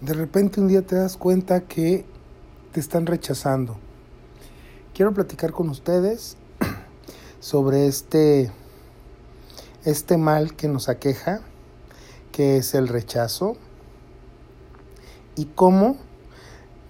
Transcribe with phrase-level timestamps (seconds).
[0.00, 2.04] De repente un día te das cuenta que
[2.72, 3.78] te están rechazando.
[4.92, 6.36] Quiero platicar con ustedes
[7.40, 8.52] sobre este,
[9.86, 11.40] este mal que nos aqueja,
[12.30, 13.56] que es el rechazo,
[15.34, 15.96] y cómo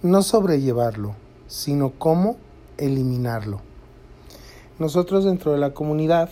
[0.01, 1.15] no sobrellevarlo,
[1.47, 2.35] sino cómo
[2.77, 3.61] eliminarlo.
[4.79, 6.29] Nosotros dentro de la comunidad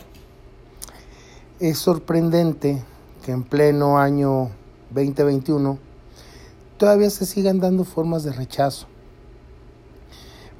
[1.61, 2.83] es sorprendente
[3.23, 4.49] que en pleno año
[4.89, 5.94] 2021
[6.77, 8.87] todavía se sigan dando formas de rechazo.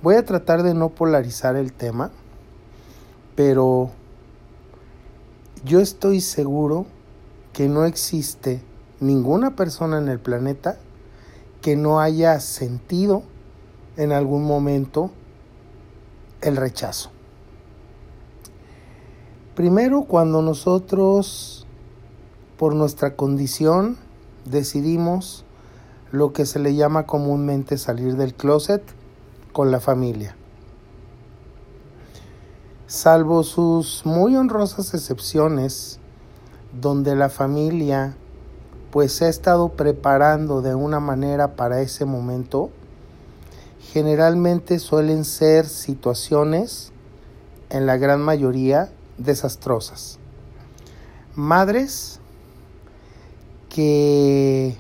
[0.02, 2.12] Voy a tratar de no polarizar el tema,
[3.36, 3.90] pero
[5.64, 6.86] yo estoy seguro
[7.54, 8.62] que no existe
[9.00, 10.78] ninguna persona en el planeta
[11.62, 13.24] que no haya sentido
[13.98, 15.10] en algún momento
[16.42, 17.10] el rechazo.
[19.56, 21.66] Primero, cuando nosotros,
[22.58, 23.98] por nuestra condición,
[24.44, 25.45] decidimos
[26.12, 28.84] lo que se le llama comúnmente salir del closet
[29.52, 30.36] con la familia.
[32.88, 36.00] Salvo sus muy honrosas excepciones,
[36.80, 38.16] donde la familia
[38.92, 42.70] pues se ha estado preparando de una manera para ese momento,
[43.92, 46.94] generalmente suelen ser situaciones,
[47.70, 50.20] en la gran mayoría, desastrosas.
[51.36, 52.20] Madres
[53.68, 54.78] que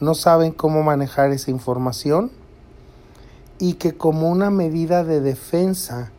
[0.00, 2.30] no saben cómo manejar esa información
[3.58, 6.12] y que como una medida de defensa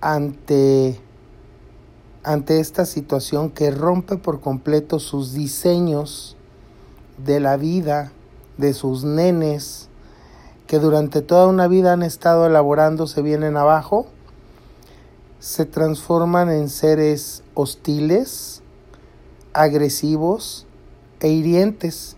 [0.00, 1.00] ante,
[2.22, 6.36] ante esta situación que rompe por completo sus diseños
[7.18, 8.12] de la vida
[8.56, 9.88] de sus nenes
[10.66, 14.06] que durante toda una vida han estado elaborando se vienen abajo,
[15.38, 18.62] se transforman en seres hostiles,
[19.52, 20.66] agresivos
[21.20, 22.15] e hirientes.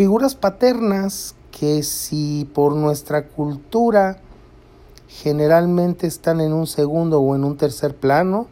[0.00, 4.16] Figuras paternas que si por nuestra cultura
[5.08, 8.46] generalmente están en un segundo o en un tercer plano,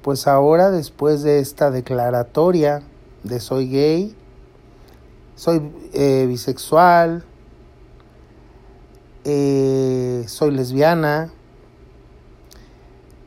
[0.00, 2.84] pues ahora después de esta declaratoria
[3.24, 4.16] de soy gay,
[5.34, 7.24] soy eh, bisexual,
[9.24, 11.32] eh, soy lesbiana,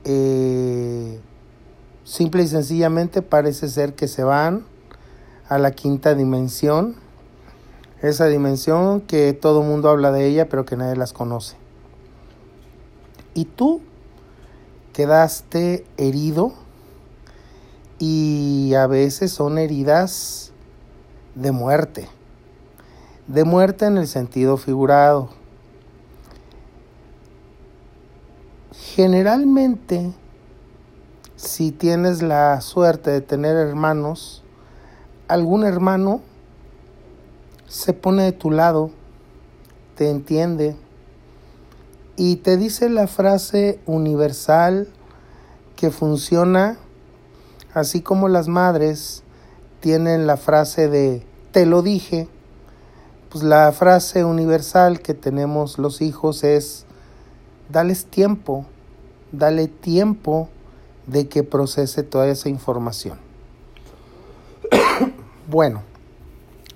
[0.05, 1.19] eh,
[2.05, 4.65] simple y sencillamente parece ser que se van
[5.49, 7.02] a la quinta dimensión,
[8.03, 11.55] esa dimensión que todo el mundo habla de ella pero que nadie las conoce.
[13.33, 13.81] Y tú
[14.93, 16.53] quedaste herido
[17.97, 20.51] y a veces son heridas
[21.35, 22.07] de muerte,
[23.27, 25.29] de muerte en el sentido figurado
[28.95, 30.13] Generalmente,
[31.35, 34.43] si tienes la suerte de tener hermanos,
[35.27, 36.21] algún hermano
[37.73, 38.91] se pone de tu lado,
[39.97, 40.75] te entiende
[42.15, 44.87] y te dice la frase universal
[45.75, 46.77] que funciona
[47.73, 49.23] así como las madres
[49.79, 52.27] tienen la frase de te lo dije,
[53.31, 56.85] pues la frase universal que tenemos los hijos es
[57.71, 58.67] dales tiempo,
[59.31, 60.47] dale tiempo
[61.07, 63.17] de que procese toda esa información.
[65.49, 65.81] bueno,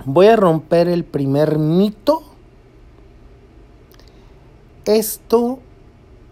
[0.06, 2.24] voy a romper el primer mito.
[4.86, 5.60] Esto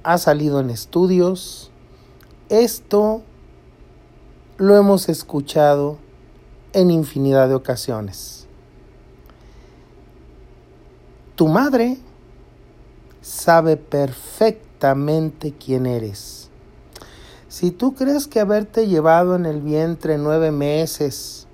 [0.04, 1.72] ha salido en estudios.
[2.50, 3.24] Esto
[4.58, 5.98] lo hemos escuchado
[6.74, 8.48] en infinidad de ocasiones.
[11.36, 11.98] Tu madre
[13.22, 16.50] sabe perfectamente quién eres.
[17.50, 21.48] Si tú crees que haberte llevado en el vientre nueve meses,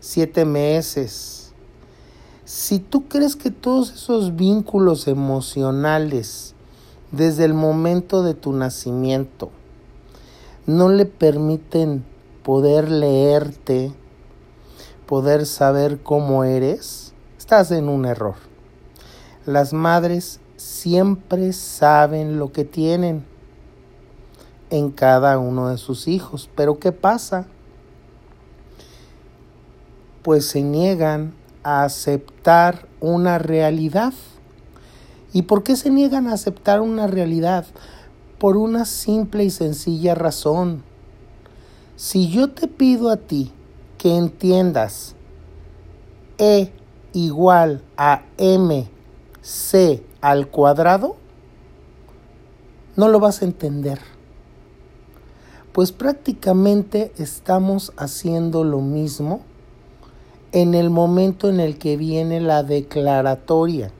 [0.00, 1.37] siete meses,
[2.48, 6.54] si tú crees que todos esos vínculos emocionales
[7.12, 9.50] desde el momento de tu nacimiento
[10.64, 12.06] no le permiten
[12.42, 13.92] poder leerte,
[15.04, 18.36] poder saber cómo eres, estás en un error.
[19.44, 23.26] Las madres siempre saben lo que tienen
[24.70, 26.48] en cada uno de sus hijos.
[26.54, 27.46] Pero ¿qué pasa?
[30.22, 31.34] Pues se niegan
[31.68, 34.12] aceptar una realidad.
[35.32, 37.66] ¿Y por qué se niegan a aceptar una realidad?
[38.38, 40.82] Por una simple y sencilla razón.
[41.96, 43.52] Si yo te pido a ti
[43.98, 45.16] que entiendas
[46.38, 46.72] E
[47.12, 48.88] igual a M
[49.42, 51.16] C al cuadrado,
[52.96, 53.98] no lo vas a entender.
[55.72, 59.42] Pues prácticamente estamos haciendo lo mismo
[60.52, 63.92] en el momento en el que viene la declaratoria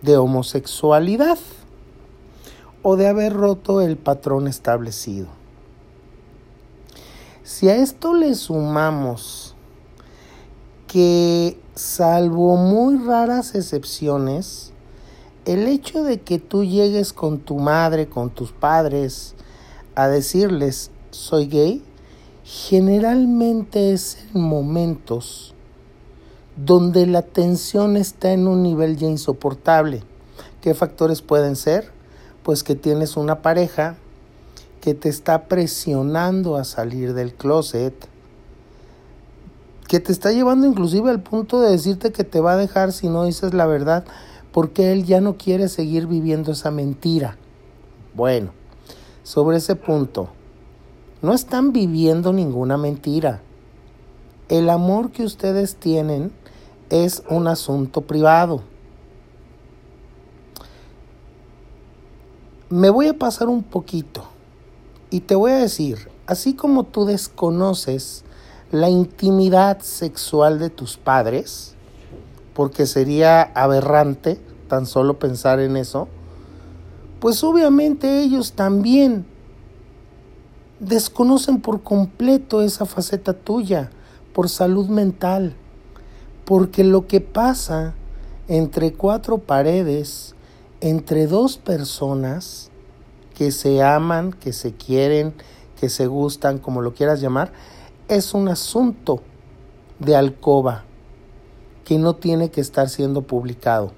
[0.00, 1.38] de homosexualidad
[2.82, 5.28] o de haber roto el patrón establecido.
[7.44, 9.54] Si a esto le sumamos
[10.86, 14.72] que, salvo muy raras excepciones,
[15.44, 19.34] el hecho de que tú llegues con tu madre, con tus padres,
[19.94, 21.84] a decirles soy gay,
[22.44, 25.54] generalmente es en momentos
[26.56, 30.02] donde la tensión está en un nivel ya insoportable.
[30.60, 31.90] ¿Qué factores pueden ser?
[32.42, 33.96] Pues que tienes una pareja
[34.80, 37.94] que te está presionando a salir del closet,
[39.88, 43.08] que te está llevando inclusive al punto de decirte que te va a dejar si
[43.08, 44.04] no dices la verdad,
[44.52, 47.36] porque él ya no quiere seguir viviendo esa mentira.
[48.14, 48.52] Bueno,
[49.22, 50.30] sobre ese punto,
[51.22, 53.40] no están viviendo ninguna mentira.
[54.48, 56.32] El amor que ustedes tienen
[56.90, 58.62] es un asunto privado.
[62.68, 64.24] Me voy a pasar un poquito
[65.10, 68.24] y te voy a decir, así como tú desconoces
[68.72, 71.74] la intimidad sexual de tus padres,
[72.54, 76.08] porque sería aberrante tan solo pensar en eso,
[77.20, 79.26] pues obviamente ellos también
[80.82, 83.90] desconocen por completo esa faceta tuya
[84.34, 85.54] por salud mental.
[86.44, 87.94] Porque lo que pasa
[88.48, 90.34] entre cuatro paredes,
[90.80, 92.70] entre dos personas
[93.34, 95.34] que se aman, que se quieren,
[95.78, 97.52] que se gustan, como lo quieras llamar,
[98.08, 99.22] es un asunto
[100.00, 100.84] de alcoba
[101.84, 103.92] que no tiene que estar siendo publicado.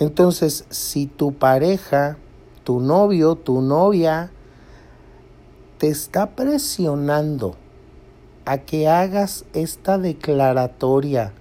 [0.00, 2.18] Entonces, si tu pareja,
[2.64, 4.32] tu novio, tu novia,
[5.78, 7.54] te está presionando
[8.44, 11.32] a que hagas esta declaratoria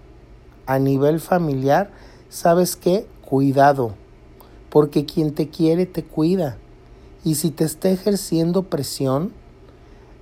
[0.66, 1.92] a nivel familiar,
[2.30, 3.08] ¿sabes qué?
[3.24, 3.94] Cuidado,
[4.70, 6.58] porque quien te quiere te cuida.
[7.24, 9.32] Y si te está ejerciendo presión,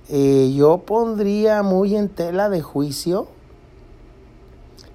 [0.08, 3.28] eh, yo pondría muy en tela de juicio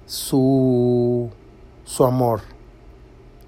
[0.06, 1.30] su,
[1.84, 2.40] su amor.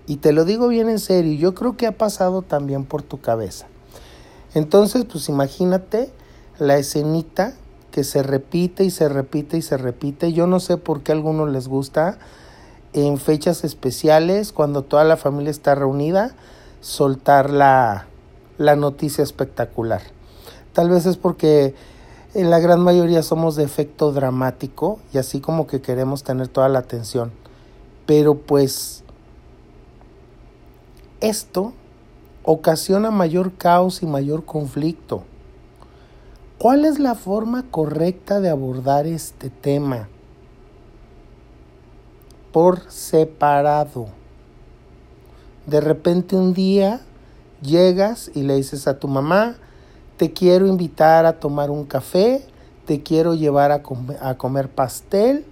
[0.06, 3.20] Y te lo digo bien en serio, yo creo que ha pasado también por tu
[3.20, 3.68] cabeza.
[4.54, 6.10] Entonces, pues imagínate
[6.58, 7.54] la escenita
[7.90, 10.32] que se repite y se repite y se repite.
[10.32, 12.18] Yo no sé por qué a algunos les gusta
[12.92, 16.34] en fechas especiales, cuando toda la familia está reunida,
[16.80, 18.06] soltar la,
[18.58, 20.02] la noticia espectacular.
[20.72, 21.74] Tal vez es porque
[22.34, 26.68] en la gran mayoría somos de efecto dramático y así como que queremos tener toda
[26.68, 27.30] la atención.
[28.06, 29.04] Pero pues
[31.20, 31.72] esto
[32.44, 35.24] ocasiona mayor caos y mayor conflicto.
[36.58, 40.08] ¿Cuál es la forma correcta de abordar este tema?
[42.52, 44.06] Por separado.
[45.66, 47.00] De repente un día
[47.62, 49.56] llegas y le dices a tu mamá,
[50.16, 52.44] te quiero invitar a tomar un café,
[52.86, 53.82] te quiero llevar a,
[54.20, 55.44] a comer pastel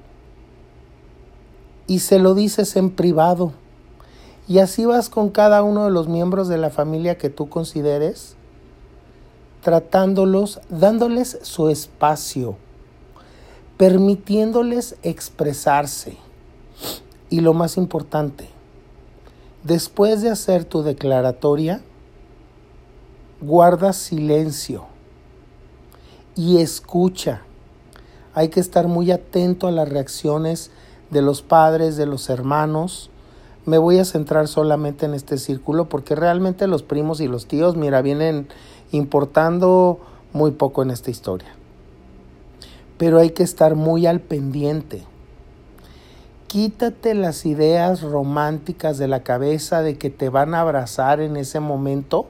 [1.87, 3.53] y se lo dices en privado.
[4.51, 8.35] Y así vas con cada uno de los miembros de la familia que tú consideres
[9.63, 12.57] tratándolos, dándoles su espacio,
[13.77, 16.17] permitiéndoles expresarse.
[17.29, 18.49] Y lo más importante,
[19.63, 21.81] después de hacer tu declaratoria,
[23.41, 24.87] guarda silencio
[26.35, 27.43] y escucha.
[28.35, 30.73] Hay que estar muy atento a las reacciones
[31.11, 33.11] de los padres, de los hermanos.
[33.67, 37.77] Me voy a centrar solamente en este círculo porque realmente los primos y los tíos,
[37.77, 38.49] mira, vienen
[38.91, 40.01] importando
[40.33, 41.55] muy poco en esta historia.
[42.97, 45.05] Pero hay que estar muy al pendiente.
[46.47, 51.61] Quítate las ideas románticas de la cabeza de que te van a abrazar en ese
[51.61, 52.27] momento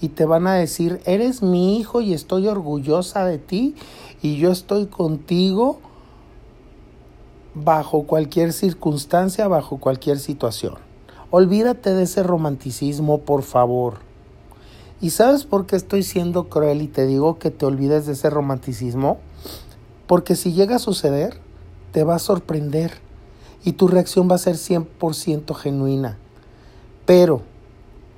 [0.00, 3.76] y te van a decir, eres mi hijo y estoy orgullosa de ti
[4.22, 5.78] y yo estoy contigo
[7.54, 10.74] bajo cualquier circunstancia, bajo cualquier situación.
[11.30, 13.94] Olvídate de ese romanticismo, por favor.
[15.00, 18.30] ¿Y sabes por qué estoy siendo cruel y te digo que te olvides de ese
[18.30, 19.18] romanticismo?
[20.06, 21.40] Porque si llega a suceder,
[21.92, 22.92] te va a sorprender
[23.64, 26.18] y tu reacción va a ser 100% genuina.
[27.06, 27.42] Pero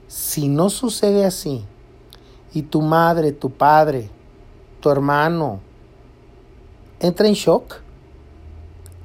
[0.09, 1.65] si no sucede así
[2.53, 4.11] y tu madre, tu padre,
[4.81, 5.61] tu hermano
[7.01, 7.86] entra en shock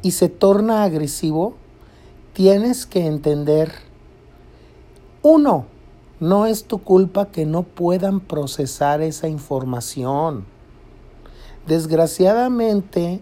[0.02, 1.56] y se torna agresivo,
[2.34, 3.72] tienes que entender,
[5.22, 5.66] uno,
[6.20, 10.46] no es tu culpa que no puedan procesar esa información.
[11.68, 13.22] Desgraciadamente,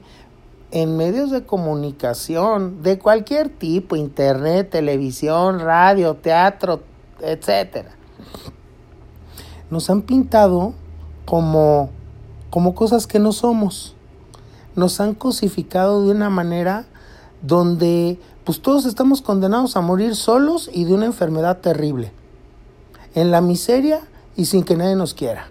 [0.72, 6.82] en medios de comunicación de cualquier tipo, internet, televisión, radio, teatro,
[7.22, 7.92] etcétera,
[9.70, 10.74] nos han pintado
[11.26, 11.90] como,
[12.50, 13.96] como cosas que no somos.
[14.80, 16.86] Nos han cosificado de una manera
[17.42, 22.14] donde pues todos estamos condenados a morir solos y de una enfermedad terrible.
[23.14, 24.08] En la miseria
[24.38, 25.50] y sin que nadie nos quiera.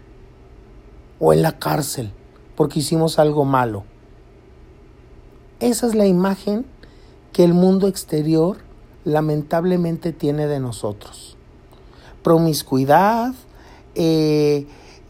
[1.20, 2.10] O en la cárcel
[2.56, 3.84] porque hicimos algo malo.
[5.60, 6.64] Esa es la imagen
[7.34, 8.56] que el mundo exterior
[9.04, 11.36] lamentablemente tiene de nosotros.
[12.22, 13.34] Promiscuidad,
[13.94, 14.66] eh,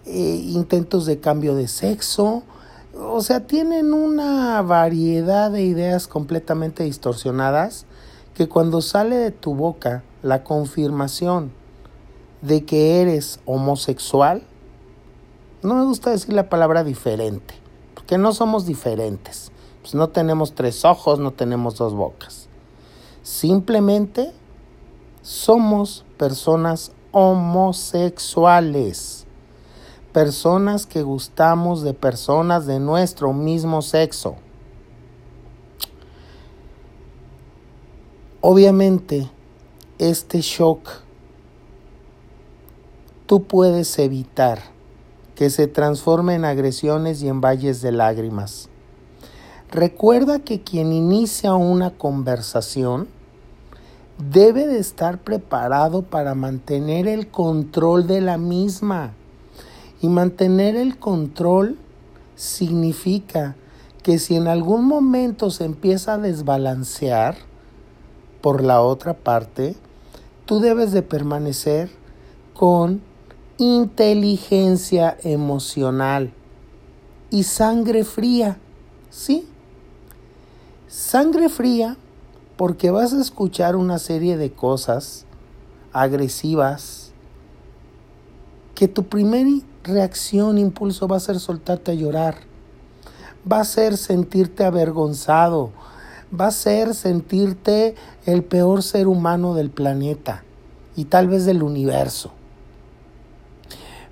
[0.06, 2.42] eh, intentos de cambio de sexo,
[3.00, 7.87] o sea, tienen una variedad de ideas completamente distorsionadas
[8.35, 11.52] que cuando sale de tu boca la confirmación
[12.43, 14.43] de que eres homosexual,
[15.62, 17.55] no me gusta decir la palabra diferente,
[17.95, 19.50] porque no somos diferentes.
[19.83, 22.49] Pues no tenemos tres ojos, no tenemos dos bocas.
[23.23, 24.33] Simplemente
[25.23, 29.17] somos personas homosexuales.
[30.18, 34.34] Personas que gustamos de personas de nuestro mismo sexo.
[38.40, 39.30] Obviamente,
[39.98, 40.88] este shock
[43.26, 44.58] tú puedes evitar
[45.37, 48.68] que se transforme en agresiones y en valles de lágrimas.
[49.70, 53.06] Recuerda que quien inicia una conversación
[54.18, 59.14] debe de estar preparado para mantener el control de la misma.
[60.00, 61.76] Y mantener el control
[62.37, 63.57] significa
[64.02, 67.37] que si en algún momento se empieza a desbalancear
[68.40, 69.75] por la otra parte,
[70.47, 71.90] tú debes de permanecer
[72.55, 73.02] con
[73.59, 76.33] inteligencia emocional
[77.31, 78.59] y sangre fría,
[79.11, 79.49] ¿sí?
[80.87, 81.97] Sangre fría
[82.57, 85.26] porque vas a escuchar una serie de cosas
[85.93, 87.12] agresivas
[88.75, 89.50] que tu primera
[89.88, 92.37] reacción, impulso va a ser soltarte a llorar,
[93.50, 95.71] va a ser sentirte avergonzado,
[96.38, 97.95] va a ser sentirte
[98.26, 100.45] el peor ser humano del planeta
[100.95, 102.33] y tal vez del universo.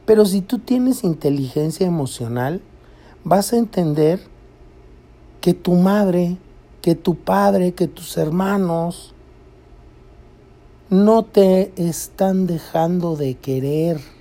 [0.07, 2.63] Pero si tú tienes inteligencia emocional,
[3.25, 4.21] vas a entender
[5.41, 6.39] que tu madre,
[6.81, 9.15] que tu padre, que tus hermanos
[10.89, 14.16] no te están dejando de querer.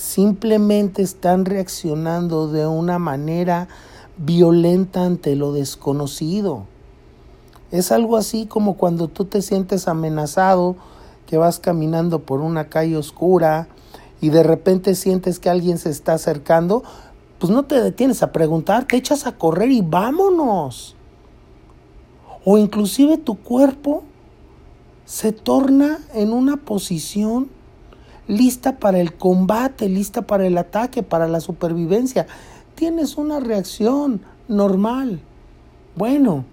[0.00, 3.68] Simplemente están reaccionando de una manera
[4.16, 6.64] violenta ante lo desconocido.
[7.70, 10.74] Es algo así como cuando tú te sientes amenazado,
[11.26, 13.68] que vas caminando por una calle oscura,
[14.22, 16.82] y de repente sientes que alguien se está acercando,
[17.38, 20.96] pues no te detienes a preguntar, te echas a correr y vámonos.
[22.46, 24.02] O inclusive tu cuerpo
[25.04, 27.59] se torna en una posición
[28.30, 32.26] lista para el combate, lista para el ataque, para la supervivencia.
[32.76, 35.20] Tienes una reacción normal.
[35.96, 36.44] Bueno,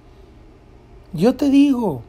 [1.13, 2.01] yo te digo,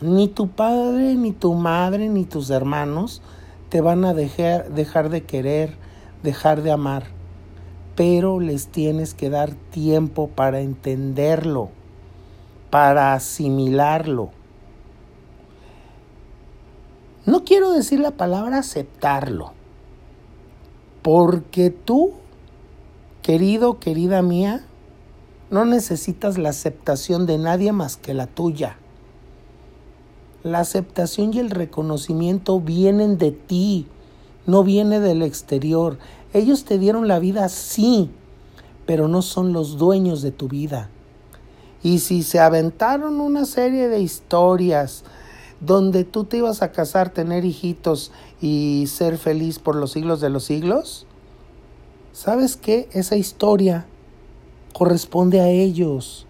[0.00, 3.22] ni tu padre, ni tu madre, ni tus hermanos
[3.68, 5.76] te van a dejar, dejar de querer,
[6.22, 7.04] dejar de amar,
[7.94, 11.70] pero les tienes que dar tiempo para entenderlo,
[12.70, 14.30] para asimilarlo.
[17.28, 19.52] No quiero decir la palabra aceptarlo,
[21.02, 22.12] porque tú,
[23.20, 24.64] querido, querida mía,
[25.50, 28.78] no necesitas la aceptación de nadie más que la tuya.
[30.42, 33.86] La aceptación y el reconocimiento vienen de ti,
[34.46, 35.98] no viene del exterior.
[36.32, 38.10] Ellos te dieron la vida, sí,
[38.86, 40.88] pero no son los dueños de tu vida.
[41.82, 45.04] Y si se aventaron una serie de historias
[45.60, 50.30] donde tú te ibas a casar, tener hijitos y ser feliz por los siglos de
[50.30, 51.06] los siglos,
[52.12, 52.88] ¿sabes qué?
[52.92, 53.86] Esa historia
[54.72, 56.26] corresponde a ellos.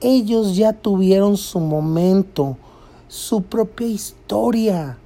[0.00, 2.56] Ellos ya tuvieron su momento,
[3.08, 4.98] su propia historia.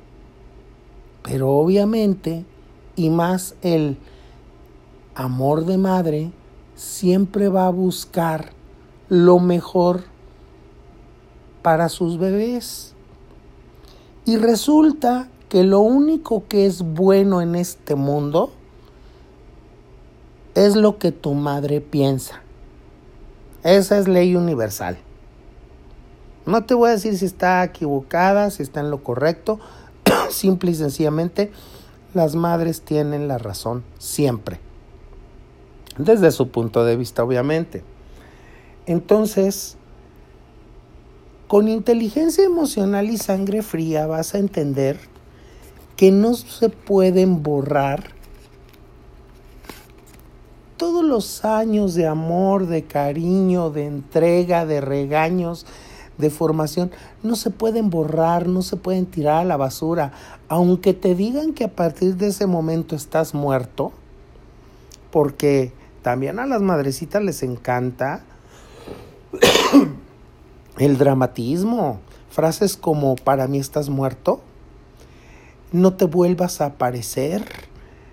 [1.23, 2.44] Pero obviamente,
[2.97, 3.97] y más el
[5.14, 6.32] amor de madre,
[6.75, 8.52] siempre va a buscar
[9.09, 10.02] lo mejor
[11.62, 12.94] para sus bebés.
[14.25, 18.53] Y resulta que lo único que es bueno en este mundo
[20.55, 22.43] es lo que tu madre piensa.
[23.62, 24.99] Esa es ley universal.
[26.47, 29.61] No te voy a decir si está equivocada, si está en lo correcto.
[30.31, 31.53] Simple y sencillamente,
[32.15, 34.61] las madres tienen la razón siempre.
[35.99, 37.85] Desde su punto de vista, obviamente.
[38.87, 39.77] Entonces,
[41.50, 45.00] con inteligencia emocional y sangre fría vas a entender
[45.97, 48.12] que no se pueden borrar
[50.76, 55.66] todos los años de amor, de cariño, de entrega, de regaños,
[56.19, 56.92] de formación,
[57.25, 60.12] no se pueden borrar, no se pueden tirar a la basura.
[60.47, 63.90] Aunque te digan que a partir de ese momento estás muerto,
[65.11, 68.23] porque también a las madrecitas les encanta
[70.81, 72.01] el dramatismo.
[72.31, 74.41] Frases como para mí estás muerto,
[75.73, 77.45] no te vuelvas a aparecer,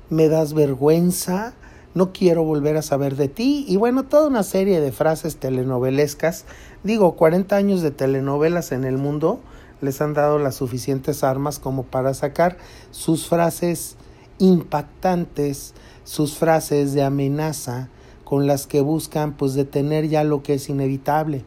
[0.09, 1.53] me das vergüenza,
[1.93, 6.45] no quiero volver a saber de ti y bueno, toda una serie de frases telenovelescas.
[6.83, 9.39] Digo, 40 años de telenovelas en el mundo
[9.79, 12.57] les han dado las suficientes armas como para sacar
[12.91, 13.95] sus frases
[14.39, 17.89] impactantes, sus frases de amenaza
[18.25, 21.45] con las que buscan pues detener ya lo que es inevitable.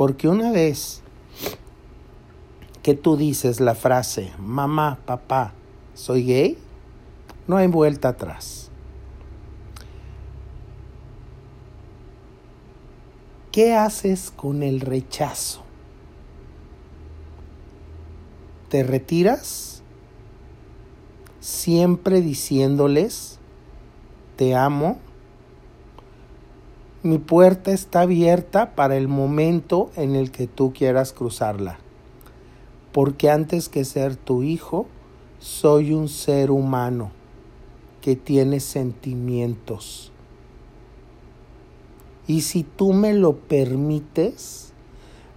[0.00, 1.02] Porque una vez
[2.82, 5.52] que tú dices la frase, mamá, papá,
[5.92, 6.56] soy gay,
[7.46, 8.70] no hay vuelta atrás.
[13.52, 15.64] ¿Qué haces con el rechazo?
[18.70, 19.82] ¿Te retiras?
[21.40, 23.38] Siempre diciéndoles,
[24.36, 24.98] te amo.
[27.02, 31.78] Mi puerta está abierta para el momento en el que tú quieras cruzarla.
[32.92, 34.86] Porque antes que ser tu hijo,
[35.38, 37.12] soy un ser humano
[38.02, 40.10] que tiene sentimientos
[42.30, 44.72] y si tú me lo permites,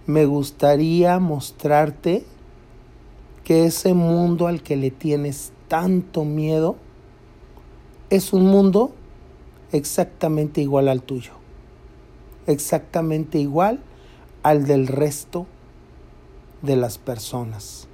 [0.06, 2.24] me gustaría mostrarte
[3.42, 6.76] que ese mundo al que le tienes tanto miedo
[8.10, 8.92] es un mundo
[9.72, 11.32] exactamente igual al tuyo,
[12.46, 13.80] exactamente igual
[14.42, 15.46] al del resto
[16.62, 17.88] de las personas.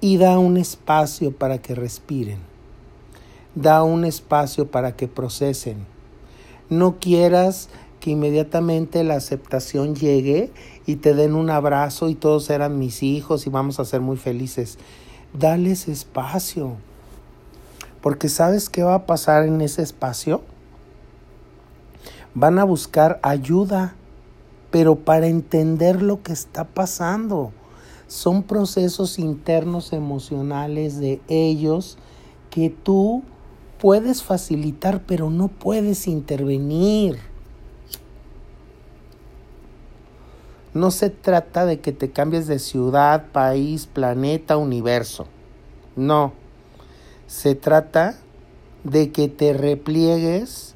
[0.00, 2.54] Y da un espacio para que respiren
[3.54, 5.86] da un espacio para que procesen.
[6.68, 7.68] No quieras
[8.00, 10.50] que inmediatamente la aceptación llegue
[10.86, 14.16] y te den un abrazo y todos eran mis hijos y vamos a ser muy
[14.16, 14.78] felices.
[15.32, 16.76] Dales espacio.
[18.02, 20.42] Porque ¿sabes qué va a pasar en ese espacio?
[22.34, 23.94] Van a buscar ayuda,
[24.70, 27.52] pero para entender lo que está pasando.
[28.06, 31.96] Son procesos internos emocionales de ellos
[32.50, 33.22] que tú
[33.78, 37.18] puedes facilitar, pero no puedes intervenir.
[40.74, 45.26] No se trata de que te cambies de ciudad, país, planeta, universo.
[45.94, 46.32] No.
[47.28, 48.16] Se trata
[48.82, 50.73] de que te repliegues.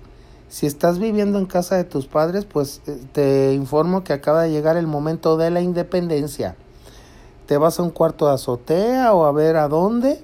[0.49, 4.51] Si estás viviendo en casa de tus padres, pues eh, te informo que acaba de
[4.51, 6.57] llegar el momento de la independencia.
[7.47, 10.23] Te vas a un cuarto de azotea o a ver a dónde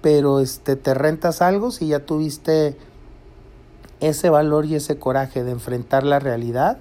[0.00, 2.76] pero este, te rentas algo si ya tuviste
[4.00, 6.78] ese valor y ese coraje de enfrentar la realidad,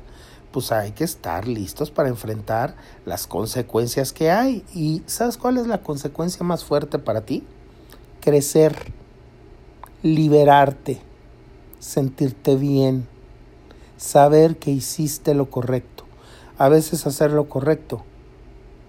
[0.52, 2.76] pues hay que estar listos para enfrentar
[3.06, 4.64] las consecuencias que hay.
[4.74, 7.44] ¿Y sabes cuál es la consecuencia más fuerte para ti?
[8.22, 8.94] Crecer,
[10.02, 11.02] liberarte,
[11.80, 13.08] sentirte bien,
[13.98, 16.06] saber que hiciste lo correcto.
[16.58, 18.04] A veces hacer lo correcto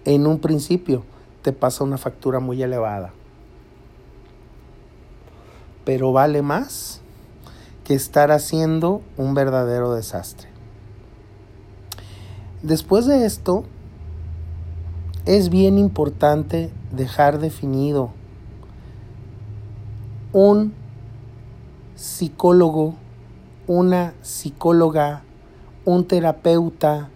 [0.05, 1.03] en un principio
[1.41, 3.13] te pasa una factura muy elevada
[5.85, 7.01] pero vale más
[7.83, 10.47] que estar haciendo un verdadero desastre.
[12.61, 13.63] Después de esto,
[15.25, 18.11] es bien importante dejar definido
[20.33, 20.73] un
[22.01, 22.95] psicólogo,
[23.67, 25.21] una psicóloga,
[25.85, 27.09] un terapeuta,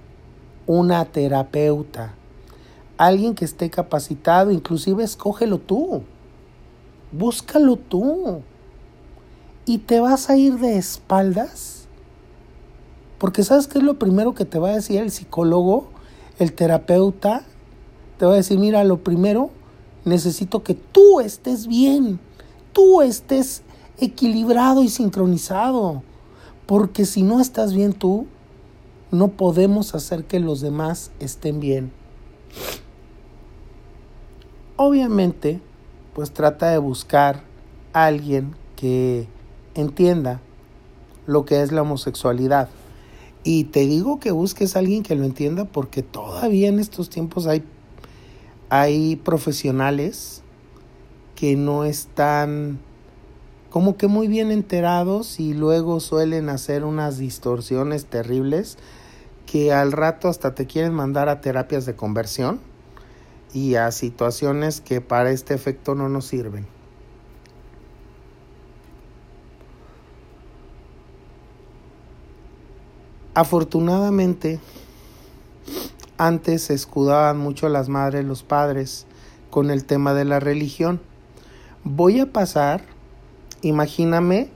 [0.67, 2.13] una terapeuta,
[2.95, 6.03] alguien que esté capacitado, inclusive escógelo tú,
[7.11, 8.41] búscalo tú
[9.65, 11.87] y te vas a ir de espaldas.
[13.17, 15.87] Porque sabes qué es lo primero que te va a decir el psicólogo,
[16.37, 17.41] el terapeuta.
[18.19, 19.49] Te va a decir, mira, lo primero,
[20.03, 22.19] necesito que tú estés bien,
[22.71, 23.63] tú estés
[23.99, 26.03] equilibrado y sincronizado.
[26.65, 28.27] Porque si no estás bien tú,
[29.11, 31.91] no podemos hacer que los demás estén bien.
[34.77, 35.61] Obviamente,
[36.13, 37.43] pues trata de buscar
[37.93, 39.27] a alguien que
[39.73, 40.41] entienda
[41.27, 42.69] lo que es la homosexualidad.
[43.43, 47.45] Y te digo que busques a alguien que lo entienda porque todavía en estos tiempos
[47.45, 47.63] hay,
[48.69, 50.41] hay profesionales
[51.35, 52.79] que no están
[53.75, 58.77] como que muy bien enterados y luego suelen hacer unas distorsiones terribles
[59.45, 62.61] que al rato hasta te quieren mandar a terapias de conversión
[63.53, 66.65] y a situaciones que para este efecto no nos sirven.
[73.33, 74.61] Afortunadamente,
[76.17, 79.05] antes se escudaban mucho las madres, los padres,
[79.49, 81.01] con el tema de la religión.
[81.83, 82.94] Voy a pasar,
[83.67, 84.49] imagíname,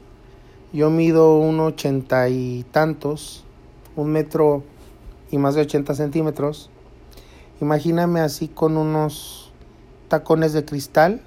[0.74, 3.44] yo mido un ochenta y tantos,
[3.96, 4.64] un metro
[5.32, 6.70] y más de ochenta centímetros.
[7.62, 9.52] Imagíname así con unos
[10.08, 11.22] tacones de cristal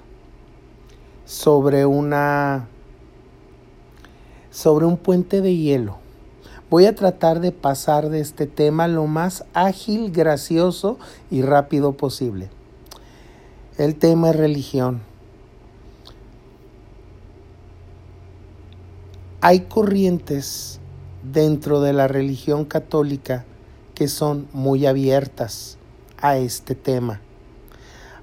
[1.25, 2.67] sobre una
[4.49, 6.03] sobre un puente de hielo
[6.73, 10.97] Voy a tratar de pasar de este tema lo más ágil, gracioso
[11.29, 12.49] y rápido posible.
[13.77, 15.12] El tema es religión.
[19.45, 20.79] Hay corrientes
[21.21, 23.43] dentro de la religión católica
[23.93, 25.77] que son muy abiertas
[26.17, 27.19] a este tema.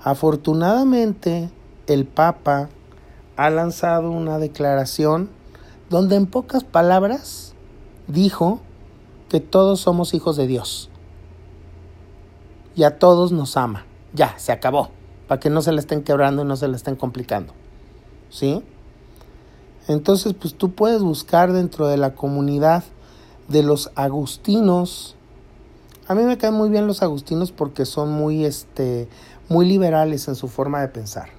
[0.02, 1.50] Afortunadamente,
[1.87, 2.70] el Papa
[3.37, 5.28] ha lanzado una declaración
[5.90, 7.52] donde en pocas palabras
[8.06, 8.61] dijo
[9.28, 10.88] que todos somos hijos de Dios.
[12.74, 13.85] Y a todos nos ama.
[14.14, 14.88] Ya, se acabó.
[15.28, 17.52] Para que no se le estén quebrando y no se le estén complicando.
[18.30, 18.64] ¿Sí?
[19.88, 22.85] Entonces, pues tú puedes buscar dentro de la comunidad
[23.49, 25.16] de los agustinos.
[26.07, 29.09] A mí me caen muy bien los agustinos porque son muy, este,
[29.49, 31.31] muy liberales en su forma de pensar.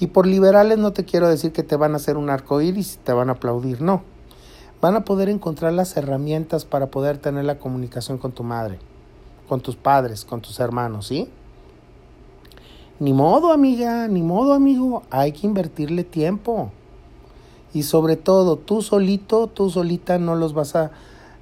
[0.00, 2.94] Y por liberales no te quiero decir que te van a hacer un arco iris
[2.94, 4.02] y te van a aplaudir, no
[4.80, 8.78] van a poder encontrar las herramientas para poder tener la comunicación con tu madre,
[9.48, 11.30] con tus padres, con tus hermanos, ¿sí?
[13.00, 16.70] Ni modo, amiga, ni modo, amigo, hay que invertirle tiempo.
[17.72, 20.90] Y sobre todo, tú solito, tú solita no los vas a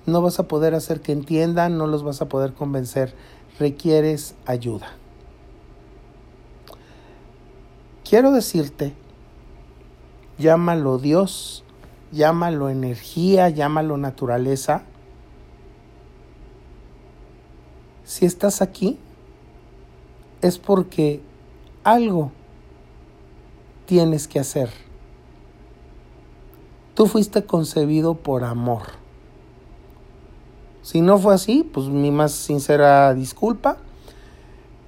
[0.07, 3.13] no vas a poder hacer que entiendan, no los vas a poder convencer.
[3.59, 4.87] Requieres ayuda.
[8.09, 8.95] Quiero decirte,
[10.39, 11.65] llámalo Dios
[12.13, 14.83] llámalo energía, llámalo naturaleza.
[18.05, 18.99] Si estás aquí,
[20.43, 21.21] es porque
[21.87, 22.33] algo
[23.87, 24.69] tienes que hacer.
[26.95, 28.83] Tú fuiste concebido por amor.
[30.83, 33.77] Si no fue así, pues mi más sincera disculpa.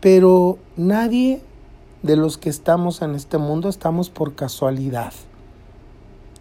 [0.01, 1.41] Pero nadie
[2.03, 5.13] de los que estamos en este mundo estamos por casualidad.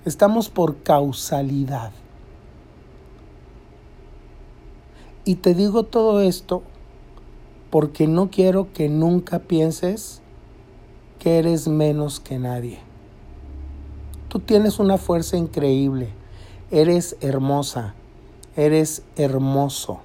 [0.05, 1.91] Estamos por causalidad.
[5.23, 6.63] Y te digo todo esto
[7.69, 10.21] porque no quiero que nunca pienses
[11.19, 12.79] que eres menos que nadie.
[14.29, 16.09] Tú tienes una fuerza increíble.
[16.69, 17.95] Eres hermosa.
[18.55, 20.01] Eres hermoso.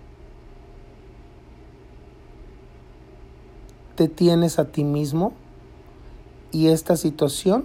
[3.97, 5.33] Te tienes a ti mismo
[6.51, 7.65] y esta situación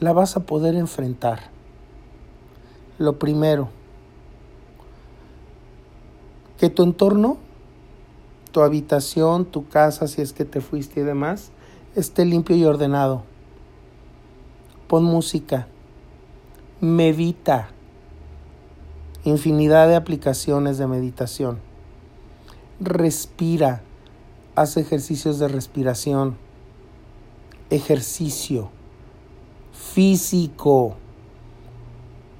[0.00, 1.50] la vas a poder enfrentar.
[2.98, 3.68] Lo primero,
[6.58, 7.36] que tu entorno,
[8.52, 11.50] tu habitación, tu casa, si es que te fuiste y demás,
[11.96, 13.22] esté limpio y ordenado.
[14.86, 15.66] Pon música,
[16.80, 17.70] medita,
[19.24, 21.58] infinidad de aplicaciones de meditación.
[22.78, 23.82] Respira,
[24.54, 26.36] haz ejercicios de respiración,
[27.70, 28.68] ejercicio
[29.72, 30.96] físico.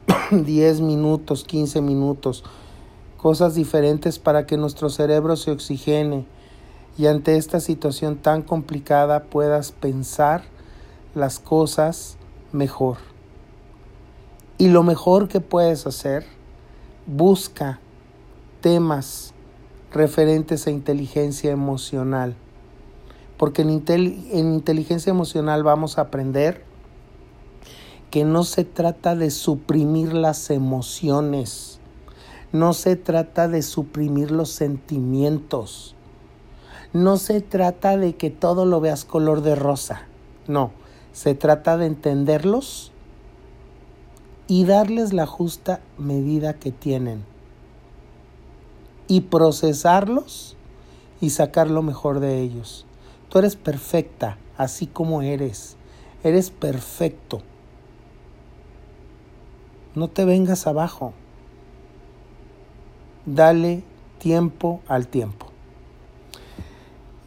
[0.31, 2.45] 10 minutos, 15 minutos,
[3.16, 6.27] cosas diferentes para que nuestro cerebro se oxigene
[6.98, 10.42] y ante esta situación tan complicada puedas pensar
[11.14, 12.16] las cosas
[12.52, 12.98] mejor.
[14.59, 16.24] Y lo mejor que puedes hacer,
[17.06, 17.80] busca
[18.61, 19.35] temas
[19.92, 22.35] referentes a inteligencia emocional.
[23.37, 26.64] Porque en, en inteligencia emocional vamos a aprender
[28.11, 31.80] que no se trata de suprimir las emociones,
[32.52, 35.95] no se trata de suprimir los sentimientos,
[37.02, 40.02] no se trata de que todo lo veas color de rosa,
[40.48, 40.70] no,
[41.12, 42.90] se trata de entenderlos
[44.46, 47.24] y darles la justa medida que tienen
[49.09, 50.56] y procesarlos
[51.20, 52.87] y sacar lo mejor de ellos.
[53.28, 55.76] Tú eres perfecta, así como eres.
[56.24, 57.42] Eres perfecto.
[59.94, 61.12] No te vengas abajo.
[63.26, 63.82] Dale
[64.18, 65.45] tiempo al tiempo.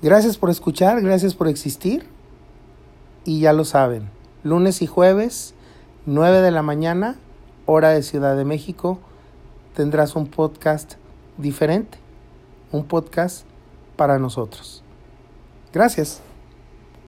[0.02, 2.08] Gracias por escuchar, gracias por existir
[3.26, 4.10] y ya lo saben,
[4.44, 5.54] lunes y jueves,
[6.06, 7.18] 9 de la mañana,
[7.66, 9.00] hora de Ciudad de México,
[9.76, 10.94] tendrás un podcast
[11.38, 11.98] diferente,
[12.72, 13.46] un podcast
[13.98, 14.84] para nosotros.
[15.74, 16.22] Gracias.